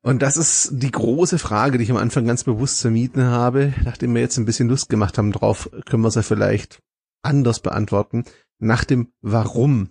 [0.00, 3.74] Und das ist die große Frage, die ich am Anfang ganz bewusst vermieden habe.
[3.84, 6.80] Nachdem wir jetzt ein bisschen Lust gemacht haben drauf, können wir es ja vielleicht
[7.22, 8.24] anders beantworten.
[8.58, 9.90] Nach dem Warum.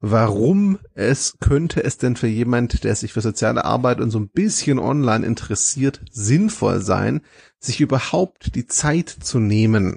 [0.00, 4.28] Warum es könnte es denn für jemand, der sich für soziale Arbeit und so ein
[4.28, 7.20] bisschen online interessiert, sinnvoll sein,
[7.58, 9.96] sich überhaupt die Zeit zu nehmen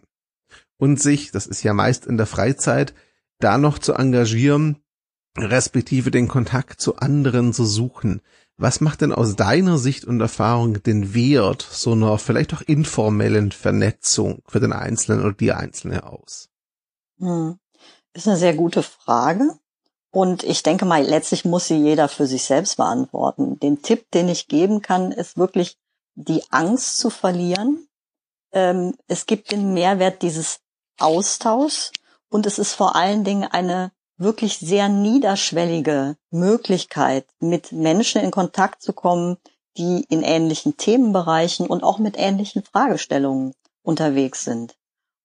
[0.78, 2.96] und sich, das ist ja meist in der Freizeit,
[3.40, 4.78] da noch zu engagieren,
[5.38, 8.22] respektive den Kontakt zu anderen zu suchen.
[8.62, 13.52] Was macht denn aus deiner Sicht und Erfahrung den Wert so einer vielleicht auch informellen
[13.52, 16.48] Vernetzung für den Einzelnen oder die Einzelne aus?
[17.18, 17.58] Hm.
[18.14, 19.58] Ist eine sehr gute Frage.
[20.12, 23.58] Und ich denke mal, letztlich muss sie jeder für sich selbst beantworten.
[23.60, 25.80] Den Tipp, den ich geben kann, ist wirklich
[26.14, 27.88] die Angst zu verlieren.
[28.52, 30.60] Ähm, es gibt den Mehrwert dieses
[31.00, 31.92] Austauschs
[32.30, 38.82] und es ist vor allen Dingen eine wirklich sehr niederschwellige Möglichkeit, mit Menschen in Kontakt
[38.82, 39.38] zu kommen,
[39.78, 44.76] die in ähnlichen Themenbereichen und auch mit ähnlichen Fragestellungen unterwegs sind.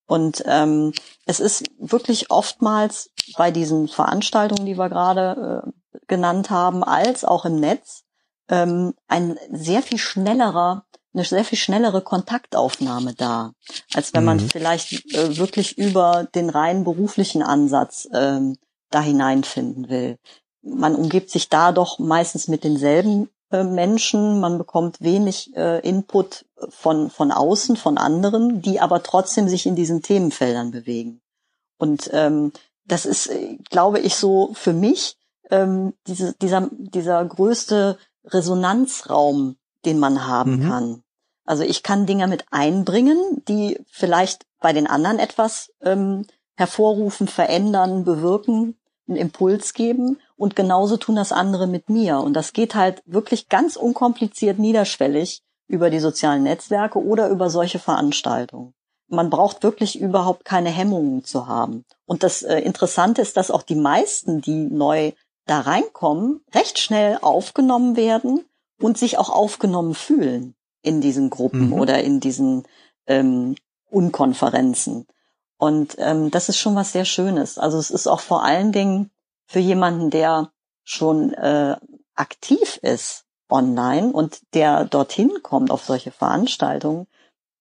[0.07, 0.93] Und ähm,
[1.25, 7.45] es ist wirklich oftmals bei diesen Veranstaltungen, die wir gerade äh, genannt haben, als auch
[7.45, 8.03] im Netz,
[8.49, 13.53] ähm, ein sehr viel schnellerer eine sehr viel schnellere Kontaktaufnahme da,
[13.93, 14.49] als wenn man mhm.
[14.49, 18.57] vielleicht äh, wirklich über den rein beruflichen Ansatz ähm,
[18.89, 20.17] da hineinfinden will.
[20.61, 26.45] Man umgibt sich da doch meistens mit denselben äh, Menschen, man bekommt wenig äh, Input
[26.69, 31.21] von, von außen, von anderen, die aber trotzdem sich in diesen Themenfeldern bewegen.
[31.77, 32.51] Und ähm,
[32.85, 35.17] das ist, äh, glaube ich, so für mich
[35.49, 40.69] ähm, diese, dieser, dieser größte Resonanzraum, den man haben mhm.
[40.69, 41.03] kann.
[41.45, 46.25] Also ich kann Dinge mit einbringen, die vielleicht bei den anderen etwas ähm,
[46.57, 48.75] hervorrufen, verändern, bewirken,
[49.07, 52.19] einen Impuls geben und genauso tun das andere mit mir.
[52.19, 57.79] Und das geht halt wirklich ganz unkompliziert niederschwellig über die sozialen Netzwerke oder über solche
[57.79, 58.73] Veranstaltungen.
[59.07, 61.85] Man braucht wirklich überhaupt keine Hemmungen zu haben.
[62.05, 65.13] Und das äh, Interessante ist, dass auch die meisten, die neu
[65.45, 68.43] da reinkommen, recht schnell aufgenommen werden
[68.81, 71.73] und sich auch aufgenommen fühlen in diesen Gruppen mhm.
[71.73, 72.63] oder in diesen
[73.07, 73.55] ähm,
[73.89, 75.07] Unkonferenzen.
[75.57, 77.57] Und ähm, das ist schon was sehr Schönes.
[77.57, 79.11] Also es ist auch vor allen Dingen
[79.47, 80.51] für jemanden, der
[80.83, 81.77] schon äh,
[82.15, 87.07] aktiv ist online und der dorthin kommt auf solche Veranstaltungen,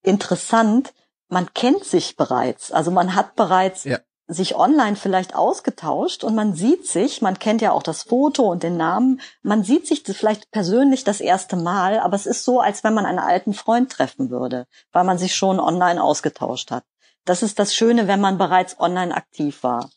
[0.02, 0.92] interessant,
[1.28, 2.70] man kennt sich bereits.
[2.72, 7.62] Also man hat bereits ja sich online vielleicht ausgetauscht und man sieht sich, man kennt
[7.62, 12.00] ja auch das Foto und den Namen, man sieht sich vielleicht persönlich das erste Mal,
[12.00, 15.36] aber es ist so, als wenn man einen alten Freund treffen würde, weil man sich
[15.36, 16.84] schon online ausgetauscht hat.
[17.26, 19.90] Das ist das Schöne, wenn man bereits online aktiv war.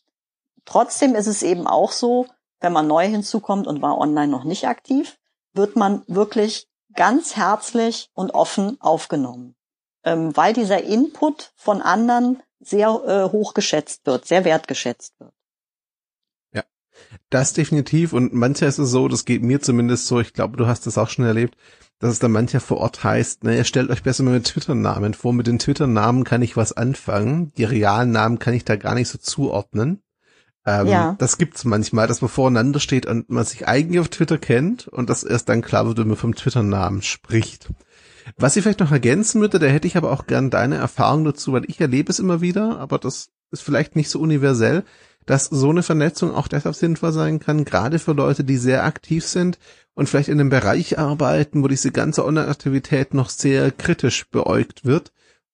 [0.65, 2.27] Trotzdem ist es eben auch so,
[2.59, 5.17] wenn man neu hinzukommt und war online noch nicht aktiv,
[5.53, 9.55] wird man wirklich ganz herzlich und offen aufgenommen,
[10.03, 15.33] ähm, weil dieser Input von anderen sehr äh, hoch geschätzt wird, sehr wertgeschätzt wird.
[16.51, 16.63] Ja,
[17.29, 18.11] das definitiv.
[18.11, 20.97] Und manchmal ist es so, das geht mir zumindest so, ich glaube, du hast das
[20.97, 21.55] auch schon erlebt,
[21.99, 25.33] dass es dann mancher vor Ort heißt, naja, stellt euch besser mal mit Twitter-Namen vor.
[25.33, 27.51] Mit den Twitter-Namen kann ich was anfangen.
[27.57, 30.01] Die realen Namen kann ich da gar nicht so zuordnen.
[30.65, 31.15] Ähm, ja.
[31.19, 35.09] Das gibt's manchmal, dass man voreinander steht und man sich eigentlich auf Twitter kennt und
[35.09, 37.69] das erst dann klar wird, wenn man vom Twitter-Namen spricht.
[38.37, 41.51] Was ich vielleicht noch ergänzen würde, da hätte ich aber auch gern deine Erfahrung dazu,
[41.51, 44.83] weil ich erlebe es immer wieder, aber das ist vielleicht nicht so universell,
[45.25, 49.25] dass so eine Vernetzung auch deshalb sinnvoll sein kann, gerade für Leute, die sehr aktiv
[49.25, 49.59] sind
[49.99, 55.11] und vielleicht in einem Bereich arbeiten, wo diese ganze Online-Aktivität noch sehr kritisch beäugt wird.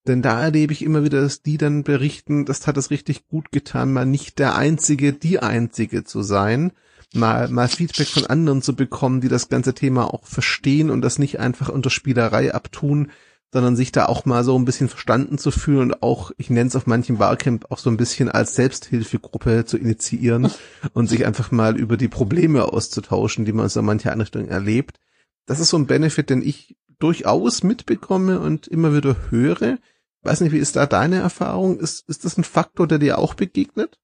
[0.08, 3.52] Denn da erlebe ich immer wieder, dass die dann berichten, das hat es richtig gut
[3.52, 6.74] getan, mal nicht der Einzige, die Einzige zu sein,
[7.12, 11.18] mal, mal Feedback von anderen zu bekommen, die das ganze Thema auch verstehen und das
[11.18, 13.10] nicht einfach unter Spielerei abtun,
[13.56, 16.68] sondern sich da auch mal so ein bisschen verstanden zu fühlen und auch, ich nenne
[16.68, 20.52] es auf manchem Barcamp auch so ein bisschen als Selbsthilfegruppe zu initiieren
[20.94, 25.00] und sich einfach mal über die Probleme auszutauschen, die man so in mancher Einrichtung erlebt.
[25.46, 29.78] Das ist so ein Benefit, den ich durchaus mitbekomme und immer wieder höre.
[30.24, 31.80] Weiß nicht, wie ist da deine Erfahrung?
[31.80, 34.02] Ist, ist das ein Faktor, der dir auch begegnet?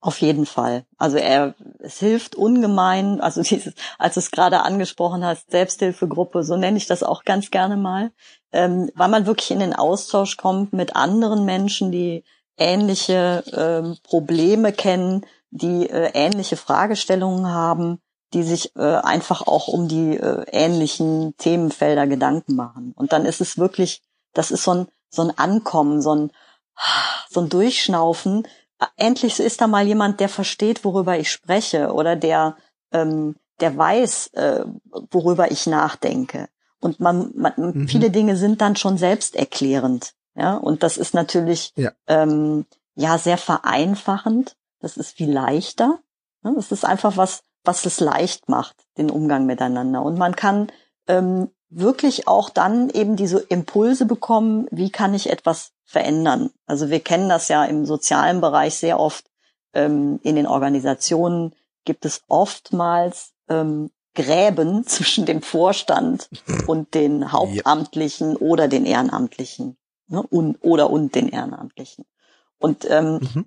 [0.00, 0.84] Auf jeden Fall.
[0.98, 3.20] Also er, es hilft ungemein.
[3.20, 7.50] Also dieses, als du es gerade angesprochen hast, Selbsthilfegruppe, so nenne ich das auch ganz
[7.50, 8.12] gerne mal,
[8.52, 12.24] ähm, weil man wirklich in den Austausch kommt mit anderen Menschen, die
[12.58, 18.00] ähnliche ähm, Probleme kennen, die äh, ähnliche Fragestellungen haben,
[18.32, 22.92] die sich äh, einfach auch um die äh, ähnlichen Themenfelder Gedanken machen.
[22.96, 26.30] Und dann ist es wirklich, das ist so ein so ein Ankommen, so ein,
[27.28, 28.46] so ein Durchschnaufen.
[28.96, 32.56] Endlich ist da mal jemand, der versteht, worüber ich spreche oder der,
[32.92, 34.64] ähm, der weiß, äh,
[35.10, 36.48] worüber ich nachdenke.
[36.80, 37.88] Und man, man mhm.
[37.88, 40.12] viele Dinge sind dann schon selbsterklärend.
[40.34, 44.56] Ja, und das ist natürlich ja, ähm, ja sehr vereinfachend.
[44.80, 45.98] Das ist viel leichter.
[46.44, 50.02] Ja, das ist einfach was, was es leicht macht, den Umgang miteinander.
[50.02, 50.70] Und man kann
[51.08, 56.50] ähm, wirklich auch dann eben diese Impulse bekommen, wie kann ich etwas verändern.
[56.66, 59.24] Also wir kennen das ja im sozialen Bereich sehr oft.
[59.72, 66.28] Ähm, in den Organisationen gibt es oftmals ähm, Gräben zwischen dem Vorstand
[66.66, 68.38] und den Hauptamtlichen ja.
[68.38, 69.76] oder den Ehrenamtlichen
[70.08, 72.04] ne, und, oder und den Ehrenamtlichen.
[72.58, 73.46] Und ähm, mhm.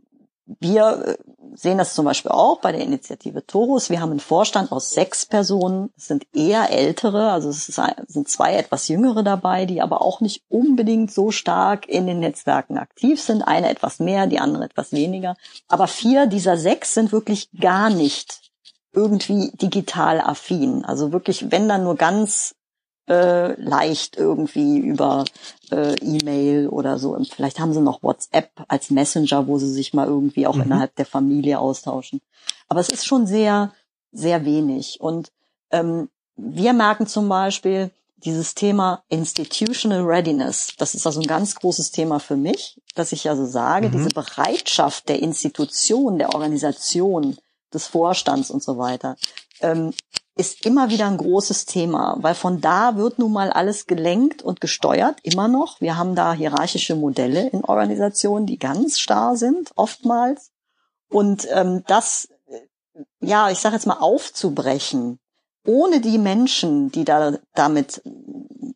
[0.60, 1.18] Wir äh,
[1.56, 3.90] sehen das zum Beispiel auch bei der Initiative Torus.
[3.90, 5.92] Wir haben einen Vorstand aus sechs Personen.
[5.96, 10.44] Es sind eher ältere, also es sind zwei etwas jüngere dabei, die aber auch nicht
[10.50, 13.44] unbedingt so stark in den Netzwerken aktiv sind.
[13.44, 15.36] Eine etwas mehr, die andere etwas weniger.
[15.68, 18.42] Aber vier dieser sechs sind wirklich gar nicht
[18.94, 20.84] irgendwie digital affin.
[20.84, 22.56] Also wirklich, wenn dann nur ganz
[23.10, 25.26] äh, leicht irgendwie über
[25.72, 27.18] äh, E-Mail oder so.
[27.30, 30.64] Vielleicht haben sie noch WhatsApp als Messenger, wo sie sich mal irgendwie auch mhm.
[30.64, 32.22] innerhalb der Familie austauschen.
[32.68, 33.74] Aber es ist schon sehr,
[34.12, 35.02] sehr wenig.
[35.02, 35.32] Und
[35.72, 40.74] ähm, wir merken zum Beispiel dieses Thema Institutional Readiness.
[40.78, 43.94] Das ist also ein ganz großes Thema für mich, dass ich also sage, mhm.
[43.94, 47.38] diese Bereitschaft der Institution, der Organisation,
[47.74, 49.16] des Vorstands und so weiter,
[49.62, 49.94] ähm,
[50.36, 54.62] ist immer wieder ein großes Thema, weil von da wird nun mal alles gelenkt und
[54.62, 55.82] gesteuert, immer noch.
[55.82, 60.52] Wir haben da hierarchische Modelle in Organisationen, die ganz starr sind, oftmals.
[61.10, 62.30] Und ähm, das,
[63.20, 65.20] ja, ich sage jetzt mal, aufzubrechen,
[65.66, 68.02] ohne die Menschen, die da damit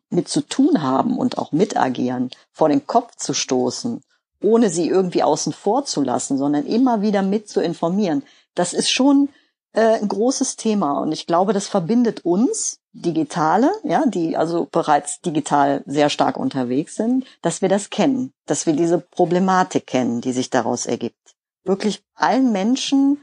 [0.09, 4.01] mit zu tun haben und auch mitagieren, vor den Kopf zu stoßen,
[4.41, 8.23] ohne sie irgendwie außen vor zu lassen, sondern immer wieder mit zu informieren.
[8.55, 9.29] Das ist schon
[9.73, 15.19] äh, ein großes Thema und ich glaube, das verbindet uns Digitale, ja, die also bereits
[15.21, 20.31] digital sehr stark unterwegs sind, dass wir das kennen, dass wir diese Problematik kennen, die
[20.31, 21.35] sich daraus ergibt.
[21.63, 23.19] Wirklich allen Menschen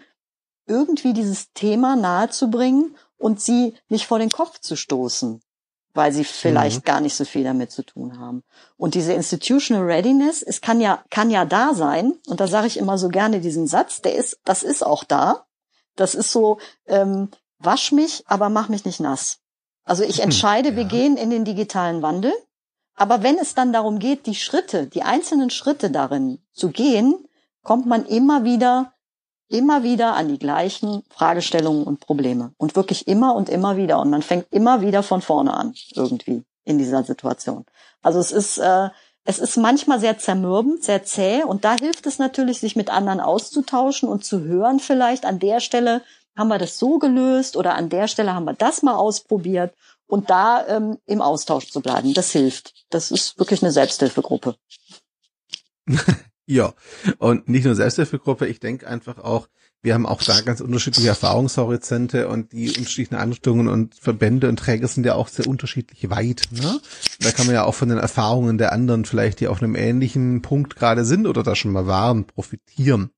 [0.66, 5.40] irgendwie dieses Thema nahezubringen und sie nicht vor den Kopf zu stoßen,
[5.94, 6.84] weil sie vielleicht mhm.
[6.84, 8.42] gar nicht so viel damit zu tun haben.
[8.76, 12.78] Und diese institutional readiness, es kann ja kann ja da sein und da sage ich
[12.78, 15.46] immer so gerne diesen Satz, der ist das ist auch da,
[15.96, 19.38] das ist so, ähm, wasch mich, aber mach mich nicht nass.
[19.84, 20.76] Also ich hm, entscheide, ja.
[20.76, 22.32] wir gehen in den digitalen Wandel.
[22.94, 27.14] Aber wenn es dann darum geht, die Schritte, die einzelnen Schritte darin zu gehen,
[27.62, 28.92] kommt man immer wieder,
[29.50, 32.52] immer wieder an die gleichen Fragestellungen und Probleme.
[32.56, 33.98] Und wirklich immer und immer wieder.
[34.00, 37.66] Und man fängt immer wieder von vorne an, irgendwie in dieser Situation.
[38.02, 38.88] Also es ist, äh,
[39.24, 43.20] Es ist manchmal sehr zermürbend, sehr zäh und da hilft es natürlich, sich mit anderen
[43.20, 46.02] auszutauschen und zu hören vielleicht an der Stelle
[46.36, 49.74] haben wir das so gelöst oder an der Stelle haben wir das mal ausprobiert
[50.06, 52.14] und da ähm, im Austausch zu bleiben.
[52.14, 52.86] Das hilft.
[52.88, 54.56] Das ist wirklich eine Selbsthilfegruppe.
[56.50, 56.74] ja,
[57.18, 59.48] und nicht nur Selbsthilfegruppe, ich denke einfach auch,
[59.82, 64.88] wir haben auch da ganz unterschiedliche Erfahrungshorizonte und die unterschiedlichen Anrichtungen und Verbände und Träger
[64.88, 66.48] sind ja auch sehr unterschiedlich weit.
[66.50, 66.80] Ne?
[67.20, 70.42] Da kann man ja auch von den Erfahrungen der anderen vielleicht, die auf einem ähnlichen
[70.42, 73.10] Punkt gerade sind oder da schon mal waren, profitieren.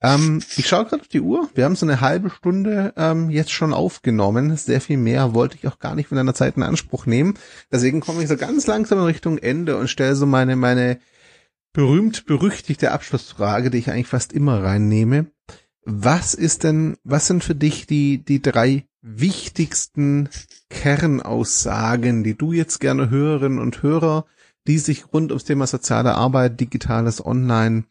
[0.00, 1.50] Ähm, ich schaue gerade auf die Uhr.
[1.54, 4.56] Wir haben so eine halbe Stunde ähm, jetzt schon aufgenommen.
[4.56, 7.34] Sehr viel mehr wollte ich auch gar nicht von deiner Zeit in Anspruch nehmen.
[7.72, 10.98] Deswegen komme ich so ganz langsam in Richtung Ende und stelle so meine, meine
[11.74, 15.26] berühmt berüchtigte Abschlussfrage, die ich eigentlich fast immer reinnehme.
[15.84, 20.30] Was ist denn, was sind für dich die, die drei wichtigsten
[20.70, 24.24] Kernaussagen, die du jetzt gerne Hörerinnen und Hörer,
[24.66, 27.84] die sich rund ums Thema soziale Arbeit, digitales Online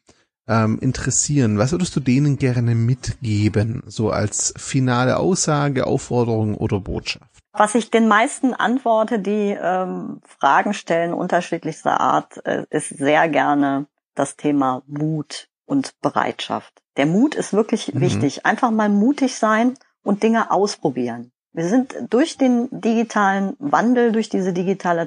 [0.48, 7.33] ähm, interessieren, was würdest du denen gerne mitgeben, so als finale Aussage, Aufforderung oder Botschaft?
[7.54, 13.86] Was ich den meisten antworte, die ähm, Fragen stellen unterschiedlichster Art, äh, ist sehr gerne
[14.16, 16.82] das Thema Mut und Bereitschaft.
[16.98, 18.02] Der Mut ist wirklich mhm.
[18.02, 18.46] wichtig.
[18.46, 21.32] Einfach mal mutig sein und Dinge ausprobieren.
[21.52, 25.06] Wir sind durch den digitalen Wandel, durch diese digitale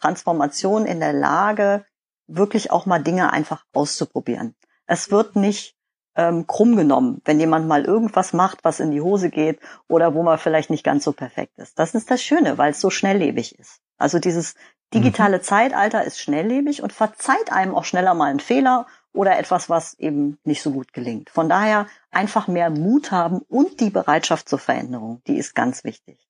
[0.00, 1.84] Transformation in der Lage,
[2.28, 4.54] wirklich auch mal Dinge einfach auszuprobieren.
[4.86, 5.77] Es wird nicht
[6.18, 10.24] ähm, krumm genommen, wenn jemand mal irgendwas macht, was in die Hose geht oder wo
[10.24, 11.78] man vielleicht nicht ganz so perfekt ist.
[11.78, 13.80] Das ist das Schöne, weil es so schnelllebig ist.
[13.98, 14.56] Also dieses
[14.92, 15.42] digitale mhm.
[15.42, 20.38] Zeitalter ist schnelllebig und verzeiht einem auch schneller mal einen Fehler oder etwas, was eben
[20.42, 21.30] nicht so gut gelingt.
[21.30, 26.28] Von daher einfach mehr Mut haben und die Bereitschaft zur Veränderung, die ist ganz wichtig.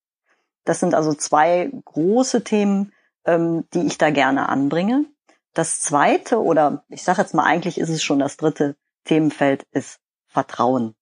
[0.65, 2.93] Das sind also zwei große Themen,
[3.25, 5.07] ähm, die ich da gerne anbringe.
[5.55, 8.77] Das zweite oder ich sage jetzt mal eigentlich ist es schon das dritte
[9.09, 10.95] Themenfeld ist Vertrauen.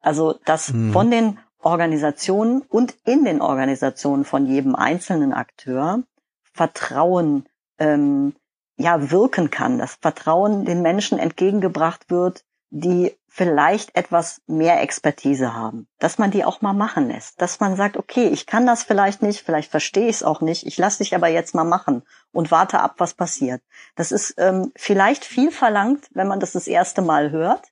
[0.00, 0.92] Also dass mhm.
[0.92, 6.04] von den Organisationen und in den Organisationen von jedem einzelnen Akteur
[6.52, 8.34] Vertrauen ähm,
[8.76, 15.86] ja wirken kann, dass Vertrauen den Menschen entgegengebracht wird, die vielleicht etwas mehr Expertise haben,
[15.98, 19.22] dass man die auch mal machen lässt, dass man sagt, okay, ich kann das vielleicht
[19.22, 22.02] nicht, vielleicht verstehe ich es auch nicht, ich lasse dich aber jetzt mal machen
[22.32, 23.62] und warte ab, was passiert.
[23.94, 27.68] Das ist ähm, vielleicht viel verlangt, wenn man das das erste Mal hört.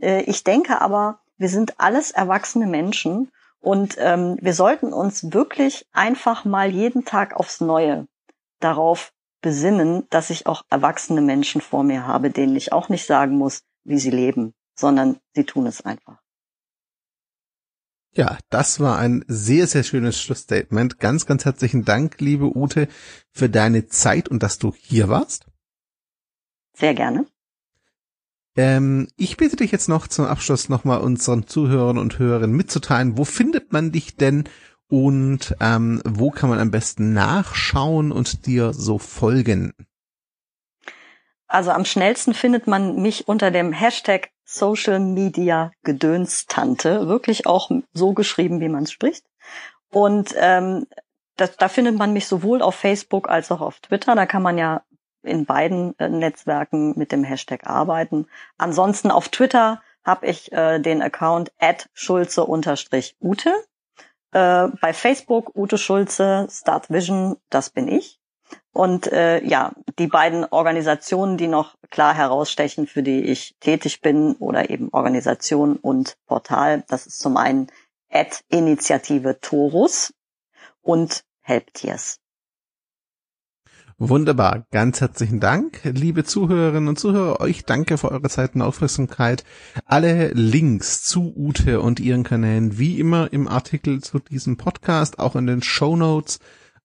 [0.00, 5.86] Äh, ich denke aber, wir sind alles erwachsene Menschen und ähm, wir sollten uns wirklich
[5.92, 8.08] einfach mal jeden Tag aufs Neue
[8.60, 13.36] darauf besinnen, dass ich auch erwachsene Menschen vor mir habe, denen ich auch nicht sagen
[13.36, 16.20] muss, wie sie leben, sondern sie tun es einfach.
[18.14, 20.98] Ja, das war ein sehr, sehr schönes Schlussstatement.
[20.98, 22.88] Ganz, ganz herzlichen Dank, liebe Ute,
[23.30, 25.46] für deine Zeit und dass du hier warst.
[26.74, 27.26] Sehr gerne.
[28.54, 33.24] Ähm, ich bitte dich jetzt noch zum Abschluss nochmal unseren Zuhörern und Hörerinnen mitzuteilen, wo
[33.24, 34.44] findet man dich denn
[34.88, 39.72] und ähm, wo kann man am besten nachschauen und dir so folgen?
[41.52, 48.14] Also am schnellsten findet man mich unter dem Hashtag Social Media Gedönstante, wirklich auch so
[48.14, 49.26] geschrieben, wie man es spricht.
[49.90, 50.86] Und ähm,
[51.36, 54.14] das, da findet man mich sowohl auf Facebook als auch auf Twitter.
[54.14, 54.80] Da kann man ja
[55.22, 58.28] in beiden äh, Netzwerken mit dem Hashtag arbeiten.
[58.56, 63.54] Ansonsten auf Twitter habe ich äh, den Account at schulze-ute
[64.32, 68.21] äh, bei Facebook Ute Schulze, Start Vision, das bin ich.
[68.72, 74.32] Und äh, ja, die beiden Organisationen, die noch klar herausstechen, für die ich tätig bin,
[74.36, 77.66] oder eben Organisation und Portal, das ist zum einen
[78.10, 80.14] Ad Initiative Torus
[80.80, 82.18] und Helptiers.
[83.98, 87.40] Wunderbar, ganz herzlichen Dank, liebe Zuhörerinnen und Zuhörer.
[87.40, 89.44] Euch danke für eure Zeit und Aufmerksamkeit.
[89.84, 95.36] Alle Links zu Ute und ihren Kanälen wie immer im Artikel zu diesem Podcast, auch
[95.36, 96.40] in den Show Notes.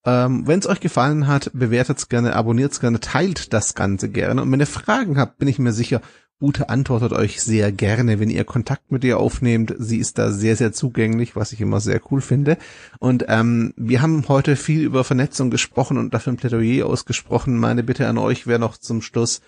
[0.08, 4.08] Ähm, wenn es euch gefallen hat, bewertet es gerne, abonniert es gerne, teilt das Ganze
[4.08, 4.42] gerne.
[4.42, 6.02] Und wenn ihr Fragen habt, bin ich mir sicher,
[6.40, 9.76] Ute antwortet euch sehr gerne, wenn ihr Kontakt mit ihr aufnehmt.
[9.80, 12.58] Sie ist da sehr, sehr zugänglich, was ich immer sehr cool finde.
[13.00, 17.58] Und ähm, wir haben heute viel über Vernetzung gesprochen und dafür ein Plädoyer ausgesprochen.
[17.58, 19.42] Meine Bitte an euch wäre noch zum Schluss,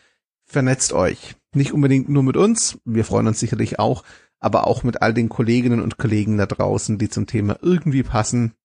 [0.43, 1.35] vernetzt euch.
[1.53, 4.03] Nicht unbedingt nur mit uns, wir freuen uns sicherlich auch,
[4.41, 8.55] aber auch mit all den Kolleginnen und Kollegen da draußen, die zum Thema irgendwie passen.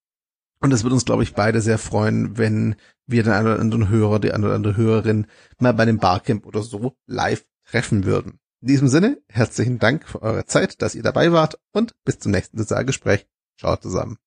[0.59, 2.75] Und es wird uns, glaube ich, beide sehr freuen, wenn
[3.07, 5.27] wir den einen oder anderen Hörer, die eine oder andere Hörerin
[5.59, 8.39] mal bei dem Barcamp oder so live treffen würden.
[8.61, 12.31] In diesem Sinne, herzlichen Dank für eure Zeit, dass ihr dabei wart und bis zum
[12.31, 13.27] nächsten Sozialgespräch.
[13.59, 14.17] Ciao zusammen.